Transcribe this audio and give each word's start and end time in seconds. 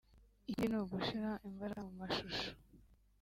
Ikindi 0.49 0.71
ni 0.77 0.79
ugushyira 0.83 1.29
imbaraga 1.49 1.79
mu 1.87 1.93
mashusho 1.99 2.47